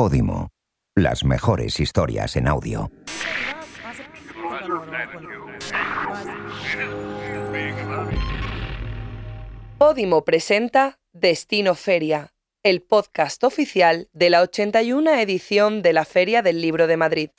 [0.00, 0.48] Podimo.
[0.96, 2.90] Las mejores historias en audio.
[9.76, 12.32] Podimo presenta Destino Feria,
[12.62, 17.30] el podcast oficial de la 81 edición de la Feria del Libro de Madrid.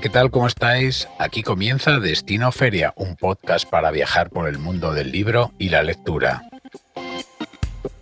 [0.00, 0.30] ¿Qué tal?
[0.30, 1.08] ¿Cómo estáis?
[1.18, 5.82] Aquí comienza Destino Feria, un podcast para viajar por el mundo del libro y la
[5.82, 6.42] lectura.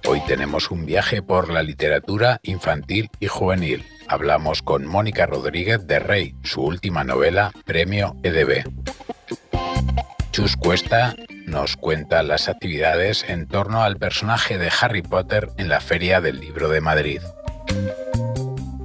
[0.04, 3.86] Hoy tenemos un viaje por la literatura infantil y juvenil.
[4.08, 8.64] Hablamos con Mónica Rodríguez de Rey, su última novela, Premio EDB.
[10.32, 11.14] Chus Cuesta
[11.46, 16.40] nos cuenta las actividades en torno al personaje de Harry Potter en la Feria del
[16.40, 17.20] Libro de Madrid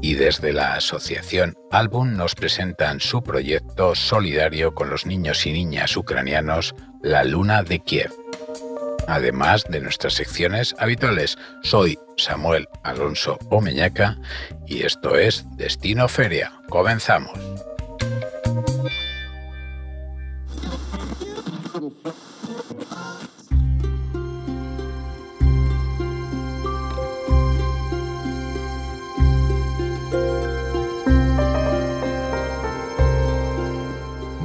[0.09, 5.95] y desde la asociación Album nos presentan su proyecto solidario con los niños y niñas
[5.95, 8.11] ucranianos La Luna de Kiev.
[9.07, 14.17] Además de nuestras secciones habituales, soy Samuel Alonso Omeñaca
[14.65, 16.53] y esto es Destino Feria.
[16.69, 17.37] Comenzamos.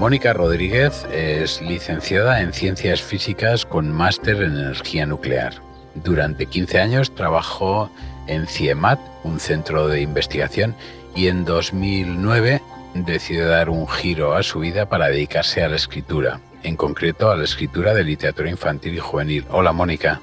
[0.04, 5.54] Mónica Rodríguez es licenciada en Ciencias Físicas con máster en Energía Nuclear.
[5.94, 7.88] Durante 15 años trabajó
[8.26, 10.74] en CIEMAT, un centro de investigación,
[11.14, 12.60] y en 2009
[12.96, 17.36] decidió dar un giro a su vida para dedicarse a la escritura, en concreto a
[17.36, 19.46] la escritura de literatura infantil y juvenil.
[19.50, 20.20] Hola, Mónica.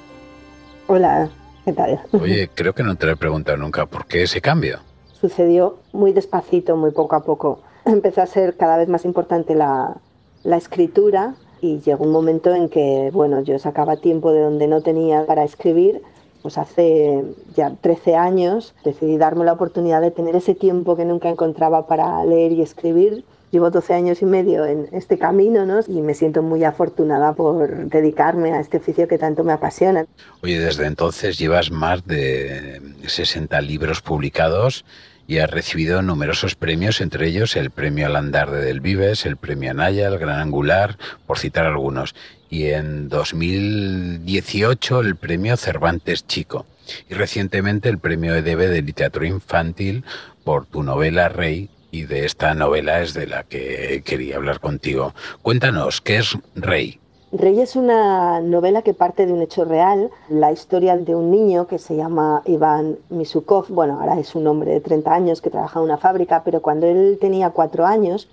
[0.86, 1.28] Hola,
[1.64, 2.00] ¿qué tal?
[2.12, 4.78] Oye, creo que no te lo he preguntado nunca, ¿por qué ese cambio?
[5.20, 9.96] Sucedió muy despacito, muy poco a poco empezó a ser cada vez más importante la,
[10.44, 14.82] la escritura y llegó un momento en que, bueno, yo sacaba tiempo de donde no
[14.82, 16.02] tenía para escribir.
[16.42, 17.22] Pues hace
[17.54, 22.24] ya 13 años decidí darme la oportunidad de tener ese tiempo que nunca encontraba para
[22.24, 23.24] leer y escribir.
[23.52, 25.80] Llevo 12 años y medio en este camino ¿no?
[25.86, 30.06] y me siento muy afortunada por dedicarme a este oficio que tanto me apasiona.
[30.42, 34.84] Oye, desde entonces llevas más de 60 libros publicados
[35.26, 39.36] y ha recibido numerosos premios, entre ellos el Premio al Andar de Del Vives, el
[39.36, 42.14] Premio Anaya, el Gran Angular, por citar algunos.
[42.50, 46.66] Y en 2018 el Premio Cervantes Chico.
[47.08, 50.04] Y recientemente el Premio EDB de Literatura Infantil
[50.44, 51.70] por tu novela Rey.
[51.90, 55.14] Y de esta novela es de la que quería hablar contigo.
[55.42, 57.01] Cuéntanos, ¿qué es Rey?
[57.34, 61.66] Rey es una novela que parte de un hecho real, la historia de un niño
[61.66, 65.78] que se llama Iván Misukov, bueno, ahora es un hombre de 30 años que trabaja
[65.78, 68.28] en una fábrica, pero cuando él tenía cuatro años,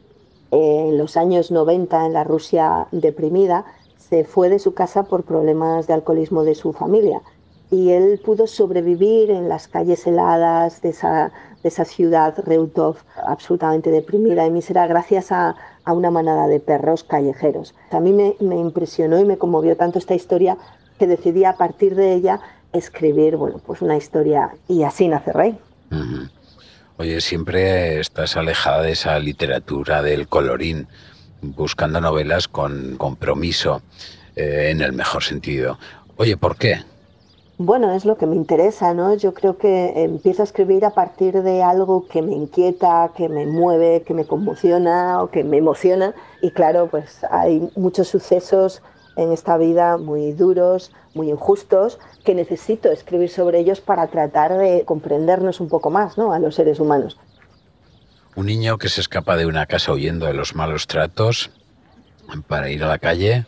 [0.52, 3.64] en los años 90 en la Rusia deprimida,
[3.98, 7.22] se fue de su casa por problemas de alcoholismo de su familia
[7.72, 11.31] y él pudo sobrevivir en las calles heladas de esa,
[11.62, 17.03] de esa ciudad, Reutov, absolutamente deprimida y mísera, gracias a, a una manada de perros
[17.03, 17.75] callejeros.
[17.91, 20.57] A mí me, me, impresionó y me conmovió tanto esta historia
[20.97, 22.40] que decidí a partir de ella
[22.74, 25.57] escribir bueno, pues una historia y así nace Rey.
[26.97, 30.88] Oye, siempre estás alejada de esa literatura del colorín,
[31.41, 33.81] buscando novelas con compromiso,
[34.36, 35.80] eh, en el mejor sentido.
[36.18, 36.84] Oye, ¿por qué?
[37.62, 39.14] Bueno, es lo que me interesa, ¿no?
[39.16, 43.46] Yo creo que empiezo a escribir a partir de algo que me inquieta, que me
[43.46, 46.16] mueve, que me conmociona o que me emociona.
[46.42, 48.81] Y claro, pues hay muchos sucesos
[49.18, 54.86] en esta vida muy duros, muy injustos, que necesito escribir sobre ellos para tratar de
[54.86, 56.31] comprendernos un poco más, ¿no?
[56.31, 57.19] A los seres humanos.
[58.38, 61.52] Un niño que se escapa de una casa huyendo de los malos tratos
[62.48, 63.46] para ir a la calle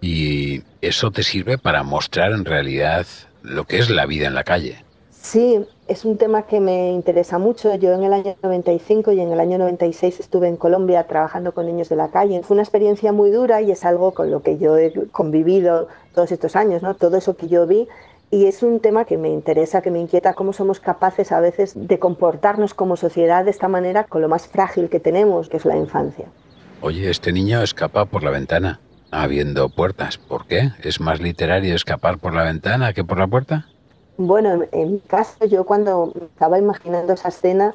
[0.00, 3.06] y eso te sirve para mostrar en realidad
[3.46, 4.84] lo que es la vida en la calle.
[5.10, 7.74] Sí, es un tema que me interesa mucho.
[7.74, 11.66] Yo en el año 95 y en el año 96 estuve en Colombia trabajando con
[11.66, 12.42] niños de la calle.
[12.44, 16.30] Fue una experiencia muy dura y es algo con lo que yo he convivido todos
[16.30, 16.94] estos años, ¿no?
[16.94, 17.88] Todo eso que yo vi
[18.30, 21.72] y es un tema que me interesa, que me inquieta, cómo somos capaces a veces
[21.74, 25.64] de comportarnos como sociedad de esta manera con lo más frágil que tenemos, que es
[25.64, 26.26] la infancia.
[26.80, 28.80] Oye, este niño escapa por la ventana
[29.22, 30.18] habiendo puertas.
[30.18, 30.70] ¿Por qué?
[30.82, 33.66] ¿Es más literario escapar por la ventana que por la puerta?
[34.16, 37.74] Bueno, en, mi caso, yo cuando estaba imaginando esa escena,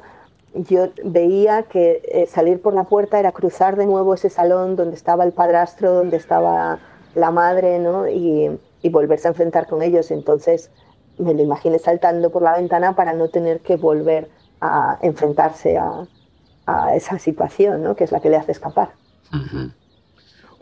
[0.54, 4.96] yo veía que eh, salir por la puerta era cruzar de nuevo ese salón donde
[4.96, 6.78] estaba el padrastro, donde estaba
[7.14, 8.08] la madre, ¿no?
[8.08, 10.10] Y, y volverse a enfrentar con ellos.
[10.10, 10.70] Entonces
[11.18, 14.28] me lo imaginé saltando por la ventana para no tener que volver
[14.60, 16.06] a enfrentarse a,
[16.66, 17.94] a esa situación, ¿no?
[17.94, 18.90] que es la que le hace escapar.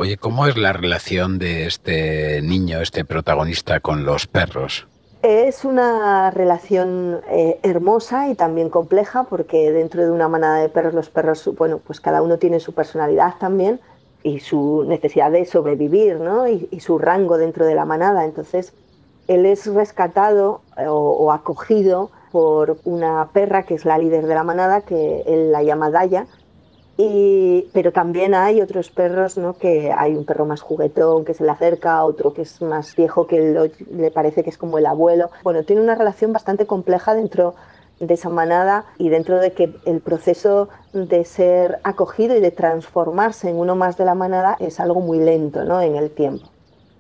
[0.01, 4.87] Oye, ¿cómo es la relación de este niño, este protagonista, con los perros?
[5.21, 10.95] Es una relación eh, hermosa y también compleja porque dentro de una manada de perros
[10.95, 13.79] los perros, bueno, pues cada uno tiene su personalidad también
[14.23, 16.49] y su necesidad de sobrevivir, ¿no?
[16.49, 18.25] Y, su rango dentro de la manada.
[18.25, 18.73] Entonces,
[19.29, 24.45] él es rescatado eh, o, acogido por una perra que es la líder de la
[24.45, 26.27] manada, que él la llama Daya,
[27.73, 29.55] pero también hay otros perros, ¿no?
[29.55, 33.27] que hay un perro más juguetón que se le acerca, otro que es más viejo
[33.27, 35.31] que le parece que es como el abuelo.
[35.43, 37.55] Bueno, tiene una relación bastante compleja dentro
[38.01, 43.51] de esa manada y dentro de que el proceso de ser acogido y de transformarse
[43.51, 45.81] en uno más de la manada es algo muy lento ¿no?
[45.81, 46.49] en el tiempo.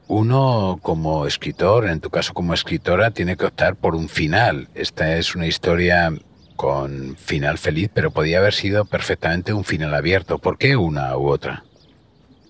[0.09, 4.69] Uno como escritor, en tu caso como escritora, tiene que optar por un final.
[4.75, 6.13] Esta es una historia
[6.61, 10.39] con final feliz, pero podía haber sido perfectamente un final abierto.
[10.39, 11.65] ¿Por qué una u otra?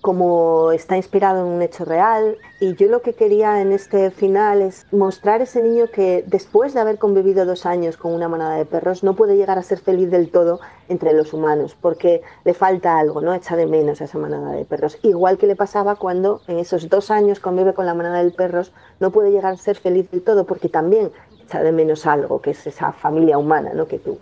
[0.01, 4.61] Como está inspirado en un hecho real, y yo lo que quería en este final
[4.61, 8.65] es mostrar ese niño que después de haber convivido dos años con una manada de
[8.65, 10.59] perros no puede llegar a ser feliz del todo
[10.89, 13.33] entre los humanos, porque le falta algo, ¿no?
[13.33, 14.97] Echa de menos a esa manada de perros.
[15.03, 18.73] Igual que le pasaba cuando en esos dos años convive con la manada de perros,
[18.99, 21.11] no puede llegar a ser feliz del todo, porque también
[21.59, 23.87] de menos algo, que es esa familia humana ¿no?
[23.87, 24.19] que tú.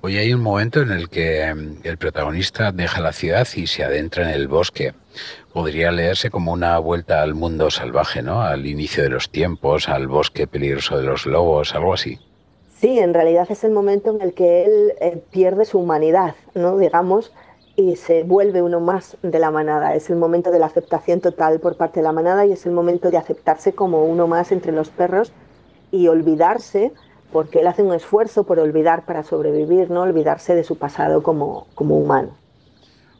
[0.00, 3.84] Hoy hay un momento en el que em, el protagonista deja la ciudad y se
[3.84, 4.94] adentra en el bosque.
[5.52, 8.42] Podría leerse como una vuelta al mundo salvaje, ¿no?
[8.42, 12.18] Al inicio de los tiempos, al bosque peligroso de los lobos, algo así.
[12.80, 16.78] Sí, en realidad es el momento en el que él eh, pierde su humanidad, ¿no?
[16.78, 17.32] Digamos,
[17.76, 19.94] y se vuelve uno más de la manada.
[19.94, 22.72] Es el momento de la aceptación total por parte de la manada y es el
[22.72, 25.32] momento de aceptarse como uno más entre los perros
[25.90, 26.92] y olvidarse,
[27.32, 31.66] porque él hace un esfuerzo por olvidar para sobrevivir, no olvidarse de su pasado como,
[31.74, 32.36] como humano.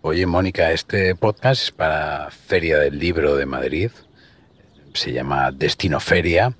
[0.03, 3.91] Oye, Mónica, este podcast es para Feria del Libro de Madrid.
[4.95, 6.55] Se llama Destino Feria.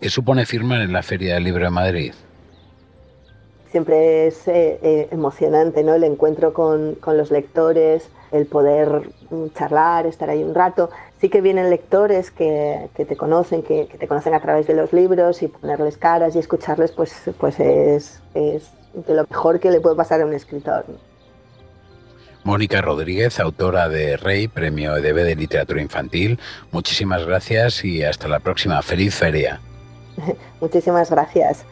[0.00, 2.12] ¿Qué supone firmar en la Feria del Libro de Madrid?
[3.70, 5.94] Siempre es eh, eh, emocionante, ¿no?
[5.94, 10.90] El encuentro con, con los lectores, el poder mm, charlar, estar ahí un rato
[11.20, 15.42] sí que vienen lectores que, te conocen, que, te conocen a través de los libros
[15.42, 19.96] y ponerles caras y escucharles, pues, pues es, es de lo mejor que le puede
[19.96, 20.86] pasar a un escritor.
[22.42, 26.40] Mónica Rodríguez, autora de Rey, Premio EDB de Literatura Infantil.
[26.72, 28.80] Muchísimas gracias y hasta la próxima.
[28.80, 29.60] Feliz feria.
[30.60, 31.66] Muchísimas gracias.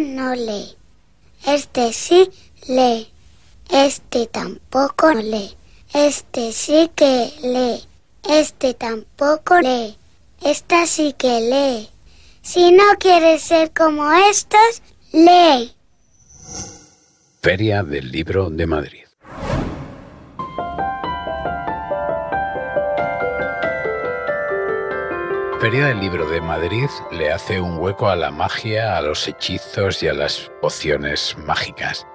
[0.00, 0.76] No lee.
[1.46, 2.30] Este sí
[2.68, 3.08] lee.
[3.70, 5.56] Este tampoco lee.
[5.92, 7.82] Este sí que lee.
[8.28, 9.96] Este tampoco lee.
[10.42, 11.88] Esta sí que lee.
[12.42, 15.74] Si no quieres ser como estos, lee.
[17.42, 19.07] Feria del Libro de Madrid.
[25.60, 30.00] Feria del Libro de Madrid le hace un hueco a la magia, a los hechizos
[30.04, 32.06] y a las pociones mágicas.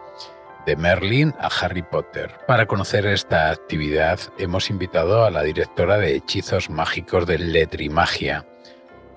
[0.65, 2.31] De Merlin a Harry Potter.
[2.47, 8.47] Para conocer esta actividad hemos invitado a la directora de hechizos mágicos de Letrimagia,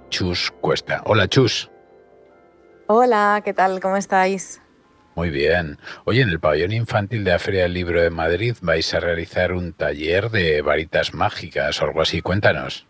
[0.08, 1.02] Chus Cuesta.
[1.04, 1.70] Hola Chus.
[2.88, 3.78] Hola, ¿qué tal?
[3.78, 4.60] ¿Cómo estáis?
[5.14, 5.78] Muy bien.
[6.04, 9.52] Oye, en el pabellón infantil de la Feria del Libro de Madrid vais a realizar
[9.52, 12.22] un taller de varitas mágicas o algo así.
[12.22, 12.88] Cuéntanos.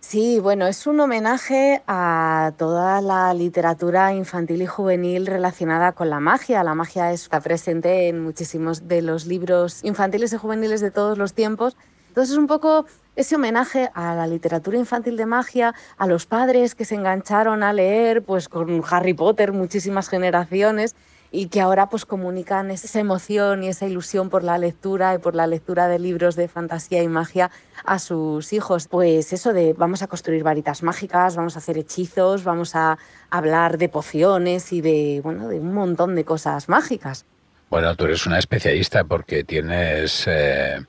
[0.00, 6.20] Sí, bueno, es un homenaje a toda la literatura infantil y juvenil relacionada con la
[6.20, 6.64] magia.
[6.64, 11.34] La magia está presente en muchísimos de los libros infantiles y juveniles de todos los
[11.34, 11.76] tiempos.
[12.08, 16.74] Entonces es un poco ese homenaje a la literatura infantil de magia, a los padres
[16.74, 20.96] que se engancharon a leer pues con Harry Potter muchísimas generaciones
[21.32, 25.34] y que ahora pues comunican esa emoción y esa ilusión por la lectura y por
[25.34, 27.50] la lectura de libros de fantasía y magia
[27.84, 28.88] a sus hijos.
[28.88, 32.98] Pues eso de vamos a construir varitas mágicas, vamos a hacer hechizos, vamos a
[33.30, 37.24] hablar de pociones y de, bueno, de un montón de cosas mágicas.
[37.70, 40.84] Bueno, tú eres una especialista porque tienes eh,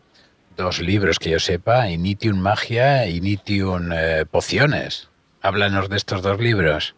[0.57, 5.09] dos libros que yo sepa, Initium Magia e Initium eh, Pociones.
[5.43, 6.95] Háblanos de estos dos libros.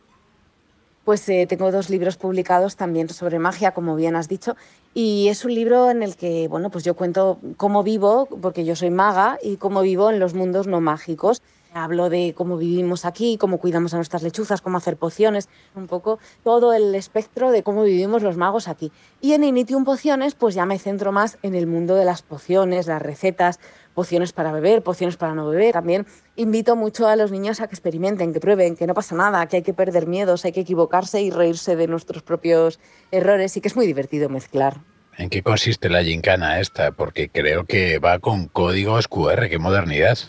[1.04, 4.56] Pues eh, tengo dos libros publicados también sobre magia, como bien has dicho,
[4.94, 8.78] y es un libro en el que, bueno, pues yo cuento cómo vivo, porque yo
[8.78, 11.42] soy maga, y cómo vivo en los mundos no mágicos.
[11.76, 16.20] Hablo de cómo vivimos aquí, cómo cuidamos a nuestras lechuzas, cómo hacer pociones, un poco
[16.44, 18.92] todo el espectro de cómo vivimos los magos aquí.
[19.22, 22.86] Y en Initium Pociones, pues ya me centro más en el mundo de las pociones,
[22.86, 23.60] las recetas,
[23.96, 25.74] pociones para beber, pociones para no beber.
[25.74, 29.48] También invito mucho a los niños a que experimenten, que prueben, que no pasa nada,
[29.48, 33.62] que hay que perder miedos, hay que equivocarse y reírse de nuestros propios errores y
[33.62, 34.82] que es muy divertido mezclar.
[35.18, 36.92] ¿En qué consiste la gincana esta?
[36.92, 40.20] Porque creo que va con códigos QR, qué modernidad.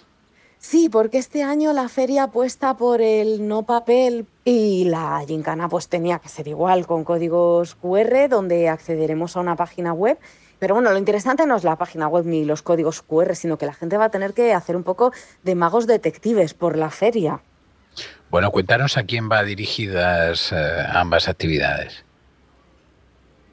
[0.66, 5.88] Sí, porque este año la feria apuesta por el no papel y la gincana pues
[5.88, 10.18] tenía que ser igual con códigos QR donde accederemos a una página web.
[10.59, 13.66] Pero bueno, lo interesante no es la página web ni los códigos QR, sino que
[13.66, 17.42] la gente va a tener que hacer un poco de magos detectives por la feria.
[18.30, 22.06] Bueno, cuéntanos a quién va dirigidas eh, ambas actividades.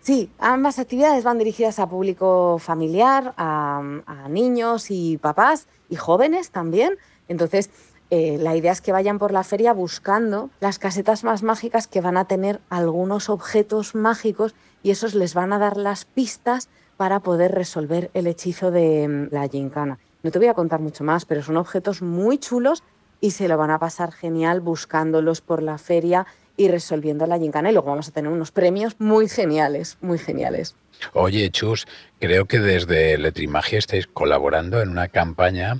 [0.01, 3.83] Sí, ambas actividades van dirigidas a público familiar, a,
[4.29, 6.97] niños y papás y jóvenes también.
[7.27, 7.69] Entonces,
[8.09, 12.01] eh, la idea es que vayan por la feria buscando las casetas más mágicas que
[12.01, 16.67] van a tener algunos objetos mágicos y esos les van a dar las pistas
[16.97, 19.99] para poder resolver el hechizo de mm, la gincana.
[20.23, 22.83] No te voy a contar mucho más, pero son objetos muy chulos
[23.19, 26.25] y se lo van a pasar genial buscándolos por la feria
[26.57, 30.75] y resolviendo la gincana y luego vamos a tener unos premios muy geniales, muy geniales.
[31.13, 31.87] Oye, Chus,
[32.19, 35.79] creo que desde Letrimagia estáis colaborando en una campaña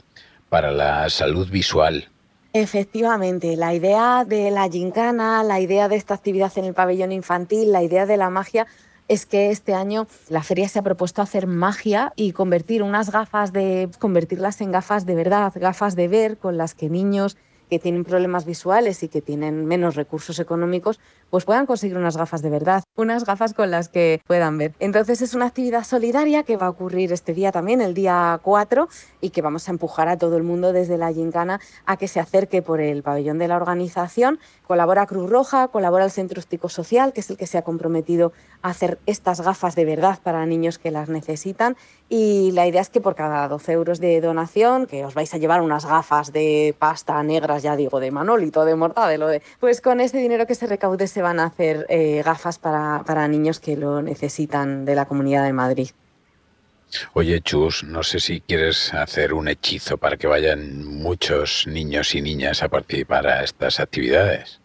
[0.50, 2.10] para la salud visual.
[2.54, 7.72] Efectivamente, la idea de la gincana, la idea de esta actividad en el pabellón infantil,
[7.72, 8.68] la idea de la magia
[9.08, 13.54] es que este año la feria se ha propuesto hacer magia y convertir unas gafas
[13.54, 17.38] de convertirlas en gafas de verdad, gafas de ver con las que niños
[17.72, 21.00] que tienen problemas visuales y que tienen menos recursos económicos,
[21.32, 24.76] pues puedan conseguir unas gafas de verdad, unas gafas con las que puedan ver.
[24.80, 28.88] Entonces es una actividad solidaria que va a ocurrir este día también, el día 4,
[29.22, 32.20] y que vamos a empujar a todo el mundo desde la Gincana a que se
[32.20, 34.40] acerque por el pabellón de la organización.
[34.68, 38.70] Colabora Cruz Roja, colabora el Centro Social, que es el que se ha comprometido a
[38.70, 41.78] hacer estas gafas de verdad para niños que las necesitan.
[42.10, 45.38] Y la idea es que por cada 12 euros de donación, que os vais a
[45.38, 49.42] llevar unas gafas de pasta negras, ya digo, de manolito, de mortadelo, de...
[49.62, 53.60] pues con ese dinero que se recaude van a hacer eh, gafas para, para niños
[53.60, 55.90] que lo necesitan de la Comunidad de Madrid.
[57.14, 62.22] Oye, Chus, no sé si quieres hacer un hechizo para que vayan muchos niños y
[62.22, 64.60] niñas a participar a estas actividades.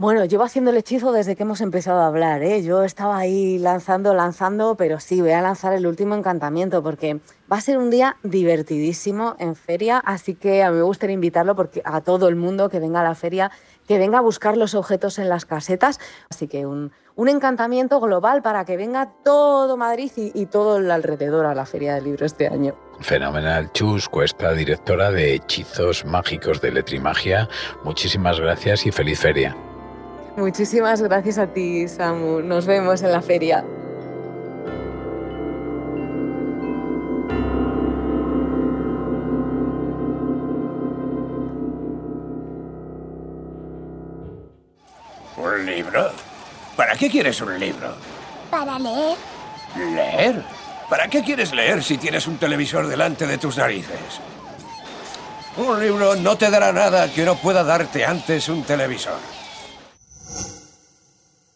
[0.00, 2.62] Bueno, llevo haciendo el hechizo desde que hemos empezado a hablar, ¿eh?
[2.62, 7.20] Yo estaba ahí lanzando, lanzando, pero sí, voy a lanzar el último encantamiento porque
[7.52, 11.54] va a ser un día divertidísimo en feria, así que a mí me gustaría invitarlo
[11.54, 13.50] porque a todo el mundo que venga a la feria,
[13.86, 18.64] que venga a buscar los objetos en las casetas, así que un, encantamiento global para
[18.64, 22.48] que venga todo Madrid y, y todo el alrededor a la feria del libro este
[22.48, 22.74] año.
[23.00, 27.50] Fenomenal, Chus Cuesta, directora de Hechizos Mágicos de Letrimagia.
[27.84, 29.54] Muchísimas gracias y feliz feria.
[30.36, 32.40] Muchísimas gracias a ti, Samu.
[32.40, 33.64] Nos vemos en la feria.
[45.36, 46.10] ¿Un libro?
[46.76, 47.94] ¿Para qué quieres un libro?
[48.50, 49.16] Para leer.
[49.76, 50.44] ¿Leer?
[50.88, 54.20] ¿Para qué quieres leer si tienes un televisor delante de tus narices?
[55.56, 59.39] Un libro no te dará nada que no pueda darte antes un televisor.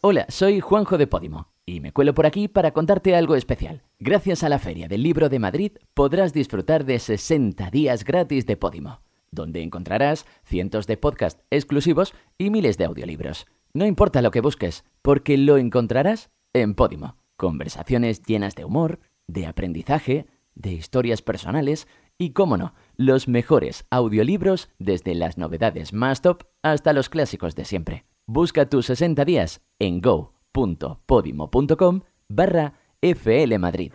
[0.06, 3.84] Hola, soy Juanjo de Podimo y me cuelo por aquí para contarte algo especial.
[3.98, 8.58] Gracias a la Feria del Libro de Madrid podrás disfrutar de 60 días gratis de
[8.58, 13.46] Podimo, donde encontrarás cientos de podcasts exclusivos y miles de audiolibros.
[13.72, 17.16] No importa lo que busques, porque lo encontrarás en Podimo.
[17.38, 24.68] Conversaciones llenas de humor, de aprendizaje, de historias personales y, cómo no, los mejores audiolibros
[24.78, 28.04] desde las novedades más top hasta los clásicos de siempre.
[28.26, 33.92] Busca tus 60 días en go.podimo.com barra FL Madrid.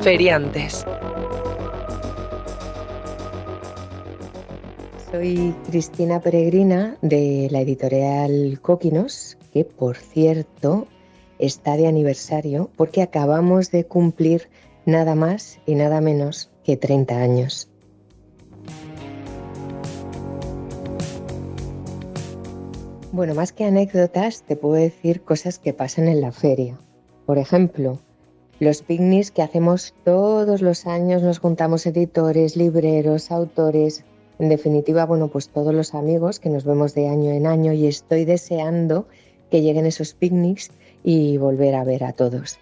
[0.00, 0.86] Feriantes.
[5.10, 10.86] Soy Cristina Peregrina de la editorial Coquinos, que por cierto
[11.38, 14.48] está de aniversario porque acabamos de cumplir
[14.86, 17.71] nada más y nada menos que 30 años.
[23.12, 26.78] Bueno, más que anécdotas, te puedo decir cosas que pasan en la feria.
[27.26, 27.98] Por ejemplo,
[28.58, 34.02] los picnics que hacemos todos los años, nos juntamos editores, libreros, autores,
[34.38, 37.86] en definitiva, bueno, pues todos los amigos que nos vemos de año en año y
[37.86, 39.06] estoy deseando
[39.50, 40.70] que lleguen esos picnics
[41.04, 42.58] y volver a ver a todos.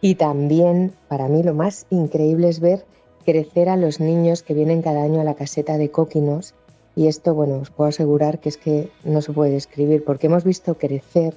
[0.00, 2.86] Y también, para mí, lo más increíble es ver
[3.26, 6.54] crecer a los niños que vienen cada año a la caseta de Coquinos.
[6.96, 10.44] Y esto, bueno, os puedo asegurar que es que no se puede describir, porque hemos
[10.44, 11.34] visto crecer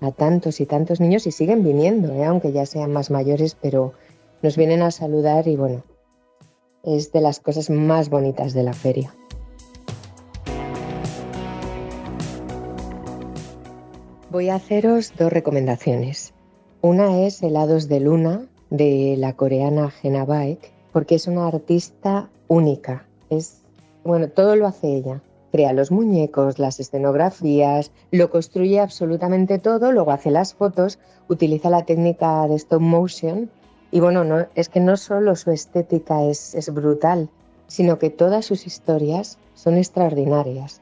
[0.00, 2.24] a tantos y tantos niños y siguen viniendo, ¿eh?
[2.24, 3.94] aunque ya sean más mayores, pero
[4.42, 5.82] nos vienen a saludar y bueno,
[6.84, 9.14] es de las cosas más bonitas de la feria.
[14.30, 16.34] Voy a haceros dos recomendaciones.
[16.82, 23.06] Una es Helados de Luna de la coreana Jenna Baek, porque es una artista única.
[23.30, 23.57] Es
[24.04, 25.20] bueno, todo lo hace ella.
[25.52, 31.86] Crea los muñecos, las escenografías, lo construye absolutamente todo, luego hace las fotos, utiliza la
[31.86, 33.50] técnica de stop motion
[33.90, 37.30] y bueno, no, es que no solo su estética es, brutal,
[37.66, 40.80] sino que todas sus historias son extraordinarias.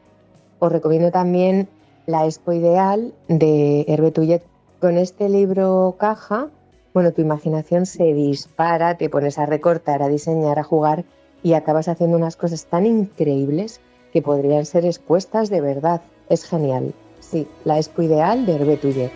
[0.59, 1.69] Os recomiendo también
[2.07, 4.43] La Expo Ideal de Hervé Tullet.
[4.81, 6.49] Con este libro caja,
[6.93, 11.05] bueno, tu imaginación se dispara, te pones a recortar, a diseñar, a jugar
[11.47, 13.81] y acabas haciendo unas cosas tan increíbles
[14.13, 16.03] que podrían ser expuestas de verdad.
[16.29, 16.93] Es genial.
[17.21, 19.13] Sí, La Expo Ideal de Hervé Tullet.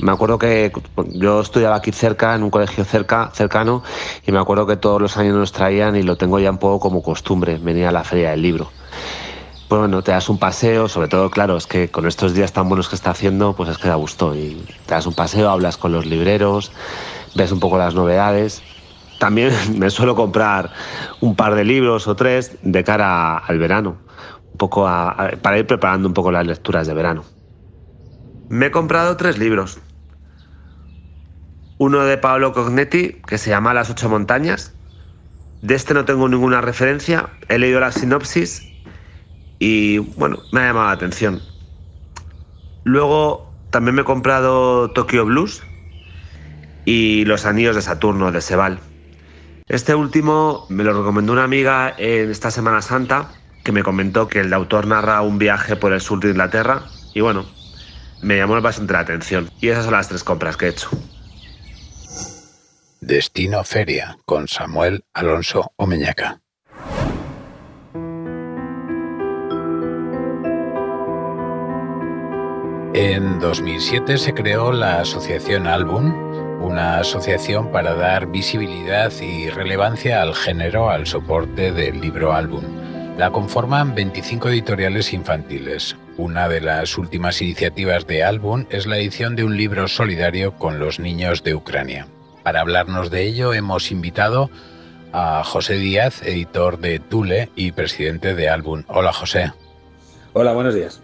[0.00, 0.72] Me acuerdo que
[1.12, 3.84] yo estudiaba aquí cerca, en un colegio cerca, cercano,
[4.26, 6.80] y me acuerdo que todos los años nos traían, y lo tengo ya un poco
[6.80, 8.77] como costumbre, venir a la feria del libro.
[9.68, 12.88] Bueno, te das un paseo, sobre todo, claro, es que con estos días tan buenos
[12.88, 14.34] que está haciendo, pues es que da gusto.
[14.34, 16.72] Y te das un paseo, hablas con los libreros,
[17.34, 18.62] ves un poco las novedades.
[19.18, 20.70] También me suelo comprar
[21.20, 23.98] un par de libros o tres de cara al verano,
[24.52, 27.24] un poco para ir preparando un poco las lecturas de verano.
[28.48, 29.80] Me he comprado tres libros.
[31.76, 34.72] Uno de Paolo Cognetti, que se llama Las ocho montañas.
[35.60, 37.28] De este no tengo ninguna referencia.
[37.50, 38.67] He leído la sinopsis
[39.58, 41.42] y, bueno, me ha llamado la atención.
[42.84, 45.62] Luego también me he comprado Tokyo Blues
[46.84, 48.80] y Los Anillos de Saturno de Sebal.
[49.66, 53.30] Este último me lo recomendó una amiga en esta Semana Santa
[53.64, 57.20] que me comentó que el autor narra un viaje por el sur de Inglaterra y
[57.20, 57.44] bueno,
[58.22, 59.50] me llamó bastante la atención.
[59.60, 60.88] Y esas son las tres compras que he hecho.
[63.00, 66.40] Destino Feria con Samuel Alonso Omeñaca.
[72.94, 76.12] En 2007 se creó la Asociación Álbum,
[76.62, 82.64] una asociación para dar visibilidad y relevancia al género al soporte del libro álbum.
[83.18, 85.96] La conforman 25 editoriales infantiles.
[86.16, 90.78] Una de las últimas iniciativas de Álbum es la edición de un libro solidario con
[90.78, 92.08] los niños de Ucrania.
[92.42, 94.50] Para hablarnos de ello hemos invitado
[95.12, 98.84] a José Díaz, editor de Tule y presidente de Álbum.
[98.88, 99.52] Hola José.
[100.32, 101.02] Hola, buenos días.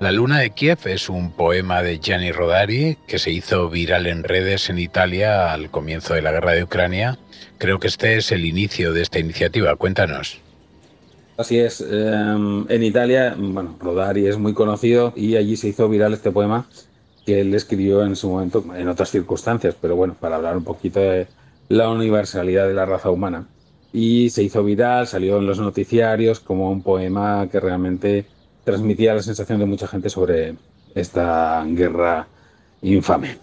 [0.00, 4.24] La luna de Kiev es un poema de Gianni Rodari que se hizo viral en
[4.24, 7.16] redes en Italia al comienzo de la guerra de Ucrania.
[7.58, 9.76] Creo que este es el inicio de esta iniciativa.
[9.76, 10.40] Cuéntanos.
[11.36, 11.80] Así es.
[11.80, 16.68] Em, en Italia, bueno, Rodari es muy conocido y allí se hizo viral este poema
[17.24, 21.00] que él escribió en su momento en otras circunstancias, pero bueno, para hablar un poquito
[21.00, 21.28] de
[21.68, 23.46] la universalidad de la raza humana.
[23.92, 28.26] Y se hizo viral, salió en los noticiarios como un poema que realmente
[28.64, 30.54] transmitía la sensación de mucha gente sobre
[30.94, 32.26] esta guerra
[32.82, 33.38] infame.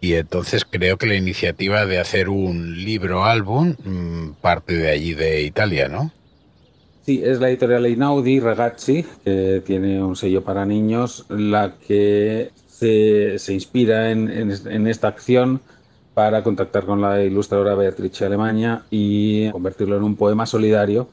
[0.00, 5.14] Y entonces creo que la iniciativa de hacer un libro álbum mm, parte de allí
[5.14, 6.10] de Italia, ¿no?
[7.02, 13.52] Sí, es la editorial Inaudi Ragazzi, que tiene un sello para niños, la que se,
[13.52, 14.50] inspira en,
[14.86, 15.60] esta acción
[16.14, 21.08] para contactar con la ilustradora Beatrice Alemania y convertirlo en un poema solidario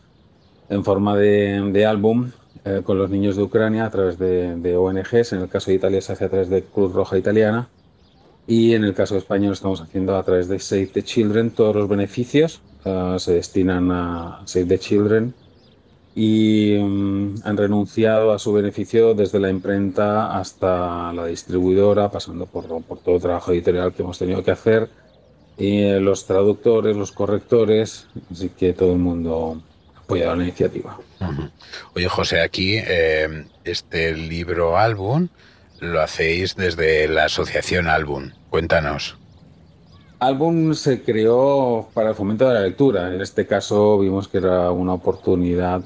[0.69, 2.32] en forma de, álbum
[2.65, 5.34] eh, con los niños de Ucrania a través de, ONGs.
[5.34, 7.69] En el caso de Italia se hace a través de Cruz Roja Italiana
[8.47, 11.51] y en el caso de estamos haciendo a través de Save the Children.
[11.51, 15.34] Todos los beneficios eh, se destinan a Save the Children
[16.15, 22.65] y mm, han renunciado a su beneficio desde la imprenta hasta la distribuidora, pasando por,
[22.65, 24.89] todo el trabajo editorial que hemos tenido que hacer,
[25.58, 29.62] y eh, los traductores, los correctores, así que todo el mundo
[30.10, 30.98] apoyado la iniciativa.
[31.95, 35.28] Oye, José, aquí eh, este libro álbum
[35.80, 38.32] lo hacéis desde la asociación Álbum.
[38.50, 39.17] Cuéntanos.
[40.19, 43.13] Álbum se creó para el fomento de la lectura.
[43.13, 45.84] En este caso vimos que era una oportunidad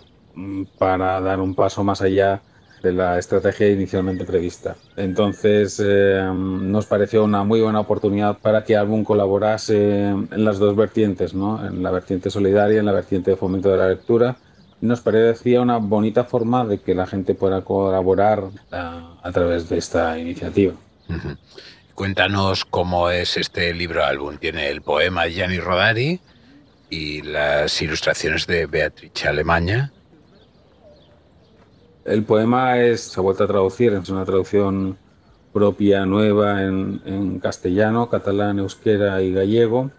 [0.77, 2.41] para dar un paso más allá
[2.83, 4.75] de la estrategia inicialmente prevista.
[4.97, 10.75] Entonces eh, nos pareció una muy buena oportunidad para que Album colaborase en las dos
[10.75, 11.65] vertientes, ¿no?
[11.65, 14.35] en la vertiente solidaria y en la vertiente de fomento de la lectura.
[14.81, 19.77] Nos parecía una bonita forma de que la gente pueda colaborar a, a través de
[19.77, 20.73] esta iniciativa.
[21.95, 24.37] Cuéntanos cómo es este libro álbum.
[24.37, 26.19] Tiene el poema de Gianni Rodari
[26.89, 29.93] y las ilustraciones de Beatrice Alemania.
[32.05, 34.97] El poema es, se ha vuelto a traducir, es una traducción
[35.53, 39.91] propia, nueva en, en castellano, catalán, euskera y gallego.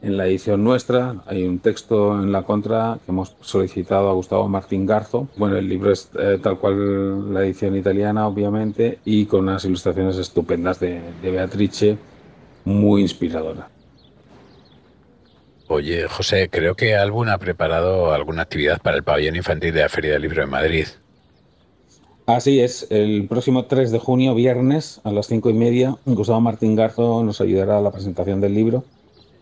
[0.00, 4.48] En la edición nuestra hay un texto en la contra que hemos solicitado a Gustavo
[4.48, 5.28] Martín Garzo.
[5.36, 10.16] Bueno, el libro es eh, tal cual la edición italiana, obviamente, y con unas ilustraciones
[10.16, 11.96] estupendas de, de Beatrice,
[12.64, 13.68] muy inspiradora.
[15.68, 19.88] Oye, José, creo que Albun ha preparado alguna actividad para el pabellón infantil de la
[19.88, 20.86] Feria del Libro de Madrid.
[22.26, 26.76] Así es, el próximo 3 de junio, viernes, a las 5 y media, Gustavo Martín
[26.76, 28.84] Garzo nos ayudará a la presentación del libro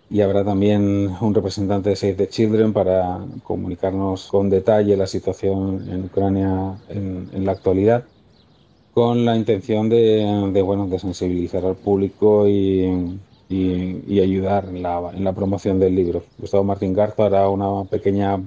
[0.09, 5.91] y habrá también un representante de Save the Children para comunicarnos con detalle la situación
[5.91, 8.05] en Ucrania en, la actualidad,
[8.95, 14.83] con la intención de, de, bueno, de sensibilizar al público y, y, y ayudar en
[14.83, 16.25] la, en la, promoción del libro.
[16.39, 18.41] Gustavo Martín Garzo hará una pequeña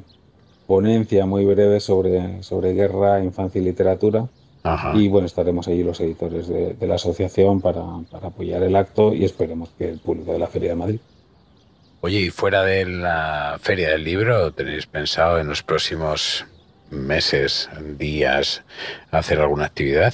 [0.67, 4.27] ponencia muy breve sobre, sobre guerra, infancia y literatura.
[4.63, 4.93] Ajá.
[4.95, 9.13] Y bueno, estaremos allí los editores de, de la asociación para, para apoyar el acto
[9.13, 10.99] y esperemos que el público de la Feria de Madrid.
[12.01, 16.45] Oye, y fuera de la Feria del Libro, ¿tenéis pensado en los próximos
[16.89, 18.63] meses, días,
[19.11, 20.13] hacer alguna actividad?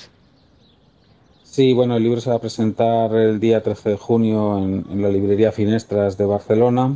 [1.44, 5.02] Sí, bueno, el libro se va a presentar el día 13 de junio en, en
[5.02, 6.96] la librería Finestras de Barcelona.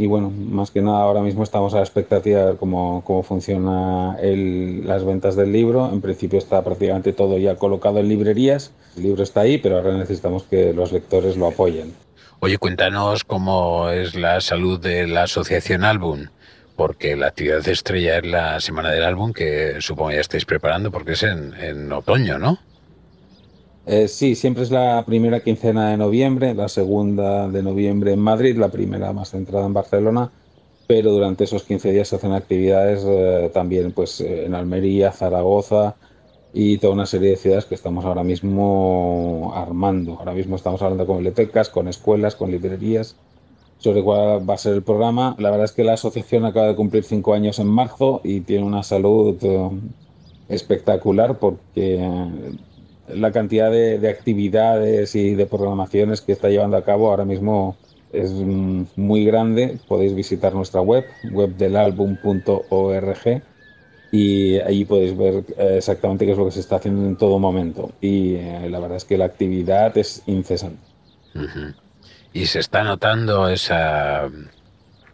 [0.00, 4.86] Y bueno, más que nada ahora mismo estamos a la expectativa de cómo, funciona el,
[4.86, 5.90] las ventas del libro.
[5.92, 8.72] En principio está prácticamente todo ya colocado en librerías.
[8.96, 11.92] El libro está ahí, pero ahora necesitamos que los lectores lo apoyen.
[12.38, 16.28] Oye, cuéntanos cómo es la salud de la asociación Álbum,
[16.76, 21.12] porque la actividad estrella es la Semana del Álbum, que supongo ya estáis preparando, porque
[21.12, 22.58] es en otoño, ¿no?
[23.86, 28.56] Eh, sí, siempre es la primera quincena de noviembre, la segunda de noviembre en Madrid,
[28.56, 30.30] la primera más centrada en Barcelona,
[30.86, 35.96] pero durante esos 15 días se hacen actividades eh, también pues, en Almería, Zaragoza
[36.52, 40.16] y toda una serie de ciudades que estamos ahora mismo armando.
[40.18, 43.16] Ahora mismo estamos hablando con bibliotecas, con escuelas, con librerías
[43.78, 45.34] sobre cuál va a ser el programa.
[45.38, 48.64] La verdad es que la asociación acaba de cumplir cinco años en marzo y tiene
[48.64, 49.70] una salud eh,
[50.48, 51.98] espectacular porque
[53.14, 57.76] la cantidad de, de, actividades y de programaciones que está llevando a cabo ahora mismo
[58.12, 59.78] es muy grande.
[59.88, 63.42] Podéis visitar nuestra web, webdelalbum.org,
[64.12, 65.44] y ahí podéis ver
[65.76, 67.92] exactamente qué es lo que se está haciendo en todo momento.
[68.00, 70.82] Y eh, la verdad es que la actividad es incesante.
[72.32, 74.28] Y se está notando esa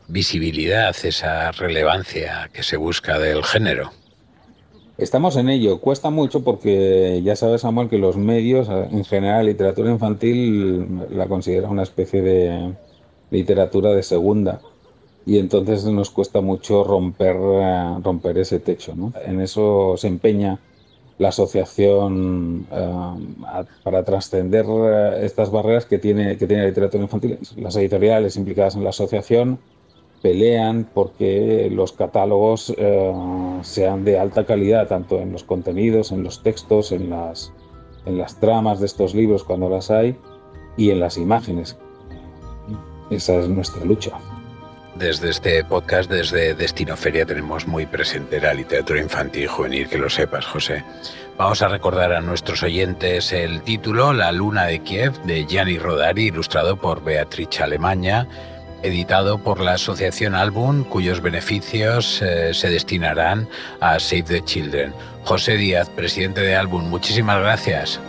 [0.09, 3.93] visibilidad, esa relevancia que se busca del género.
[4.99, 5.81] Estamos en ello.
[5.81, 11.69] Cuesta mucho porque ya sabes, Samuel, que los medios, en general, literatura infantil la considera
[11.69, 12.75] una especie de
[13.31, 14.61] literatura de segunda.
[15.27, 17.37] Y entonces nos cuesta mucho romper,
[18.03, 18.95] romper ese techo.
[18.95, 19.13] ¿no?
[19.27, 20.61] En eso se empeña
[21.19, 24.65] la asociación uh, para trascender
[25.21, 27.39] estas barreras que tiene, que tiene la literatura infantil.
[27.57, 29.59] Las editoriales implicadas en la asociación
[30.27, 33.13] pelean porque los catálogos eh,
[33.63, 37.53] sean de alta calidad, tanto en los contenidos, en los textos, en las,
[38.07, 40.17] en las tramas de estos libros cuando las hay
[40.77, 41.79] y en las imágenes.
[43.09, 44.19] Esa es nuestra lucha.
[44.97, 49.99] Desde este podcast, desde Destino Feria, tenemos muy presente la literatura infantil y juvenil, que
[49.99, 50.83] lo sepas, José.
[51.39, 56.29] Vamos a recordar a nuestros oyentes el título, La Luna de Kiev, de Gianni Rodari,
[56.29, 58.27] ilustrado por Beatriz Alemania,
[58.87, 63.49] editado por la asociación Album, cuyos beneficios eh, se destinarán
[63.81, 64.93] a Save the Children.
[65.25, 68.01] José Díaz, presidente de Album, muchísimas gracias.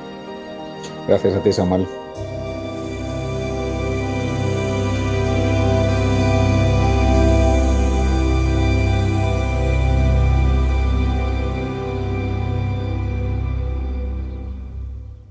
[1.07, 1.87] Gracias a ti, Samuel.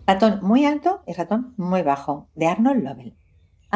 [0.06, 3.25] Ratón muy alto y ratón muy bajo, de Arnold Lovell.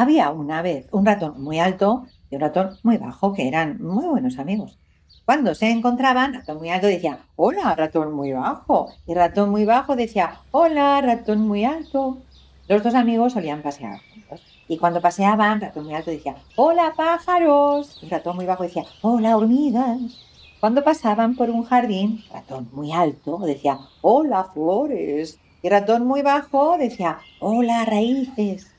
[0.01, 4.07] Había una vez un ratón muy alto y un ratón muy bajo, que eran muy
[4.07, 4.79] buenos amigos.
[5.25, 8.89] Cuando se encontraban, ratón muy alto decía, hola, ratón muy bajo.
[9.05, 12.17] Y ratón muy bajo decía, hola, ratón muy alto.
[12.67, 14.41] Los dos amigos solían pasear juntos.
[14.67, 17.99] Y cuando paseaban, ratón muy alto decía, hola, pájaros.
[18.01, 19.99] Y ratón muy bajo decía, hola, hormigas.
[20.59, 25.37] Cuando pasaban por un jardín, ratón muy alto decía, hola flores.
[25.61, 28.70] Y ratón muy bajo decía, hola raíces.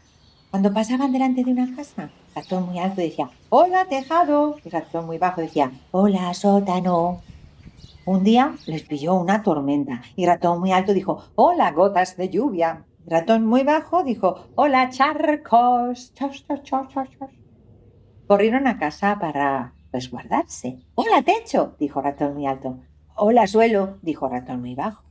[0.52, 4.56] Cuando pasaban delante de una casa, ratón muy alto decía, hola tejado.
[4.62, 7.22] Y ratón muy bajo decía, hola sótano.
[8.04, 12.84] Un día les pilló una tormenta y ratón muy alto dijo, hola gotas de lluvia.
[13.06, 16.12] Ratón muy bajo dijo, hola charcos.
[16.12, 17.30] Chos, chos, chos, chos.
[18.26, 20.80] Corrieron a casa para resguardarse.
[20.96, 22.76] Hola techo, dijo ratón muy alto.
[23.16, 25.02] Hola suelo, dijo ratón muy bajo.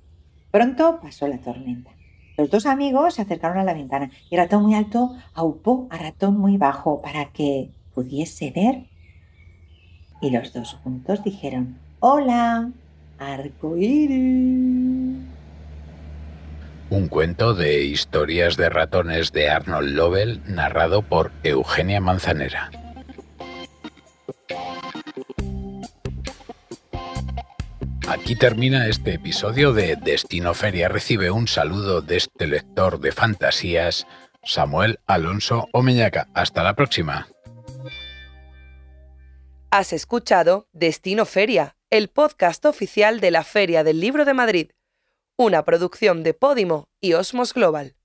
[0.51, 1.89] Pronto pasó la tormenta.
[2.37, 6.37] Los dos amigos se acercaron a la ventana y ratón muy alto aupó a ratón
[6.37, 8.85] muy bajo para que pudiese ver.
[10.21, 12.69] Y los dos juntos dijeron, hola,
[13.19, 14.11] arcoíris.
[16.89, 22.69] Un cuento de historias de ratones de Arnold Lovell narrado por Eugenia Manzanera.
[28.11, 30.89] Aquí termina este episodio de Destino Feria.
[30.89, 34.05] Recibe un saludo de este lector de fantasías,
[34.43, 36.27] Samuel Alonso Omeñaca.
[36.33, 37.29] Hasta la próxima.
[39.69, 44.71] Has escuchado Destino Feria, el podcast oficial de la Feria del Libro de Madrid,
[45.37, 47.95] una producción de Podimo y Osmos Global.